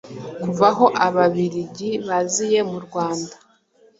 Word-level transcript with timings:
Kuva 0.43 0.67
aho 0.73 0.85
Ababiligi 1.07 1.89
baziye 2.07 2.59
mu 2.69 2.79
Rwanda 2.85 3.33